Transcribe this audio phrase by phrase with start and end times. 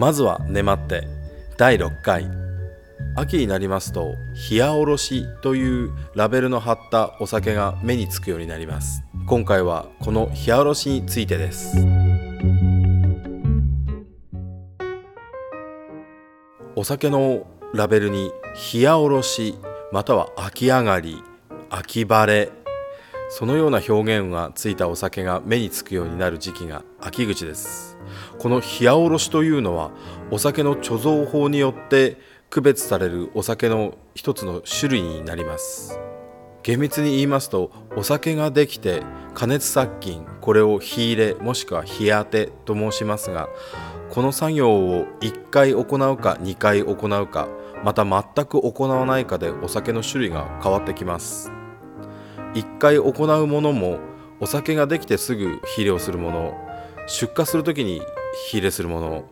[0.00, 1.06] まずは粘って
[1.58, 2.26] 第6回。
[3.16, 4.14] 秋になりますと
[4.50, 9.02] 冷やおろしというラベルの貼ったお酒が目につくようになります。
[9.26, 11.76] 今回はこの冷やおろしについてです。
[16.76, 18.32] お酒のラベルに
[18.72, 19.54] 冷やおろし
[19.92, 21.22] または秋上がり
[21.68, 22.50] 秋晴れ
[23.32, 27.96] そのような表現がついたお酒が目につくようになる時期が秋口です。
[28.40, 29.92] この冷やおろしというのは
[30.32, 32.18] お酒の貯蔵法によって
[32.50, 36.00] 区別されるお酒の一つの種類になります。
[36.64, 43.48] 厳密に言いますとお酒ができて加熱殺菌これを火入れもしくは火当てと申しますが
[44.10, 47.48] この作業を1回行うか2回行うか
[47.82, 51.59] また全く行わないかでお酒の種類が変わってきます。
[52.54, 53.98] 1回行うものも
[54.40, 56.54] お酒ができてすぐ火入れをするもの
[57.06, 58.02] 出荷する時に
[58.48, 59.24] 火入れするもの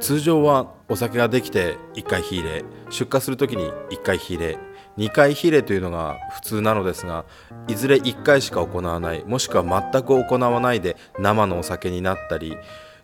[0.00, 4.58] 通常はお酒ができて1回火入れ出荷する時に1回火入れ
[4.98, 7.24] 2回火入れというのが普通なのですが
[7.68, 12.56] いずれ1回しか行わないもしくは全く行わないで生のお酒になったり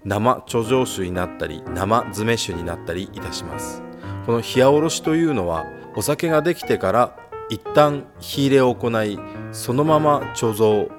[0.04, 3.82] 生貯蔵酒になったり生詰め酒になったりいたします。
[4.26, 7.16] この冷やおろしというのはお酒ができてから
[7.52, 9.18] 一旦火入れを行い
[9.52, 10.90] そのまま貯蔵。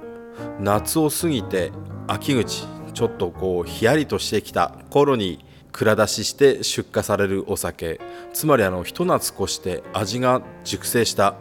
[0.60, 1.72] 夏を過ぎて
[2.06, 8.00] 秋口ちょっとこうヒヤリとしてきた頃に蔵出しして出荷されるお酒。
[8.34, 11.38] つまりあのひと夏越して味が熟成した。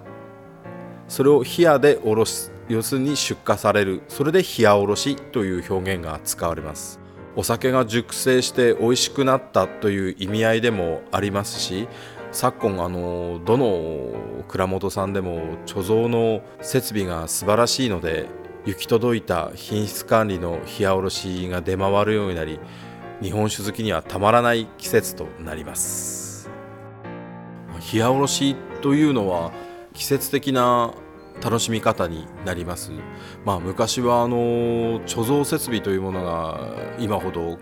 [1.09, 4.01] それを冷やでおろす要するに出荷される。
[4.09, 6.99] それで冷やおろしという表現が使われます。
[7.37, 11.89] お酒が熟成して美味しくなったという意味合いでもありますし
[12.33, 18.27] 昨今あのどの蔵元さんでも貯蔵の設備が素晴らしいので
[18.65, 22.59] 行き届いた品質管理の冷やおろしが出回るようになり
[23.21, 26.51] 日本酒好きにはたまらない季節となります
[27.93, 29.53] 冷やおろしというのは
[29.93, 30.95] 季節的な
[31.43, 32.93] 楽しみ方になります、
[33.45, 37.59] まあ、昔はあの貯蔵設備というものが今ほど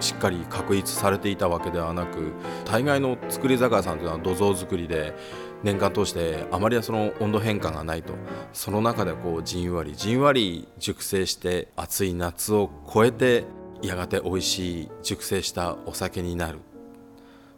[0.00, 2.32] しっかり確立されていたわけではなく
[2.64, 5.14] 大概の造り酒屋さんというのは土蔵造りで
[5.62, 8.14] 年間通してあまりその温度変化がないと。
[8.52, 13.44] その中でこうじんわりじんわり熟成して暑い夏を越えて
[13.82, 16.58] やがて美味しい熟成したお酒になる。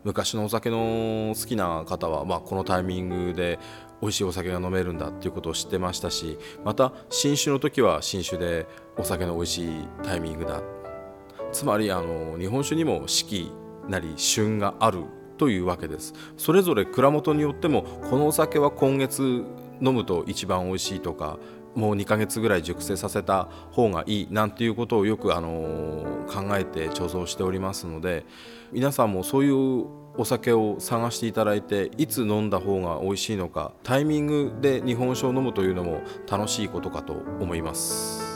[0.04, 3.60] 昔のお酒の好きな方は、まあ、このタイミングで
[4.00, 8.66] 美味しいお酒が飲めるんだっていうことを知ってましたしまた新酒の時は新酒で
[8.98, 10.81] お酒の美味しいタイミングだ。
[11.52, 13.52] つまりあの日本酒にも四季
[13.88, 15.04] なり旬がある
[15.38, 19.44] というわけですそれぞれ蔵元によってもこのお酒は今月
[19.80, 21.38] 飲むと一番美味しいとか
[21.74, 28.24] もう2ヶ月ぐらい熟成させた方がいいなんていうことをよくあの考えて貯蔵しておりますので
[28.72, 29.86] 皆さんもそういう
[30.16, 38.31] お酒を探していただいていつ飲んだ方が美味しいのかタイミングで日本酒を飲むというのも楽しいことかと思います。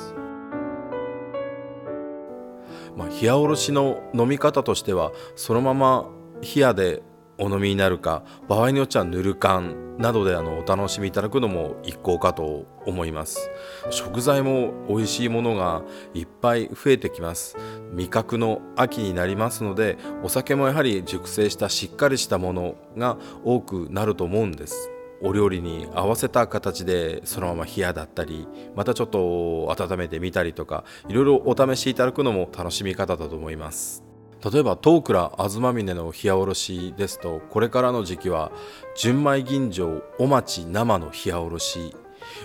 [3.20, 6.06] 冷やおろしの飲み方としてはそのまま
[6.42, 7.02] 冷やで
[7.38, 13.50] お飲みになるか場合によってはぬる缶などであのお楽しみいただくのも一向かと思います。
[13.90, 15.82] 食材も美味しいものが
[16.12, 17.56] いっぱい増えてきます。
[17.92, 24.90] 味覚の秋になりますのでお酒もやはり熟成したしっかりしたものが多くなると思うんです。
[25.22, 34.04] お料理に合わせた形でそのまま冷やだったりまたちょっと温めてみたりとかいろいろお試しいただくのも楽しみ方だと思います。
[34.52, 38.52] 例えば東倉東峰の冷やおろしですとこれからの時期は
[38.94, 41.96] 純米吟醸お町生の冷やおろし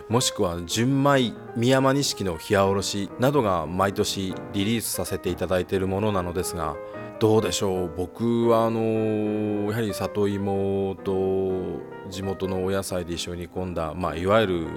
[0.10, 6.76] もしくは純米宮山錦の冷やおろしなどが毎年リリースさせていただいているものなのですが
[7.22, 7.94] どうでしょう？
[7.96, 14.68] 僕はあのやはり里芋と地元のお野菜で一緒に煮込んだ、まあ、いわゆる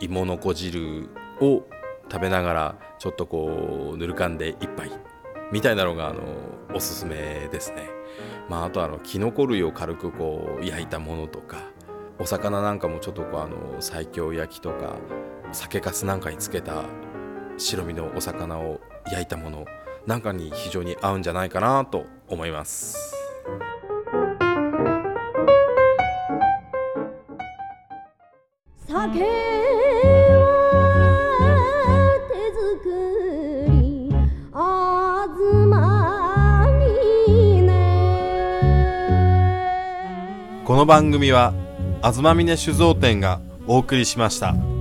[0.00, 1.08] 芋のこ汁
[1.40, 1.62] を
[2.10, 4.90] 食べながらちょっとこうぬるかんで一杯
[5.52, 6.22] みたいなのがあの
[6.74, 7.88] おすすめですね。
[8.48, 11.58] まあ、あとあのキノコ類を軽くこう焼いたものとか
[12.18, 14.96] お魚なんかもちょっとこうあの西京焼きとか
[15.52, 16.82] 酒粕なんかにつけた
[17.56, 18.80] 白身のお魚を
[19.12, 19.64] 焼いたもの
[20.06, 23.14] なんかに非常に合うんじゃないかなと思います。
[28.86, 29.44] 酒
[40.64, 41.52] この番組は
[42.02, 44.73] 東峰酒造店がお送りしました。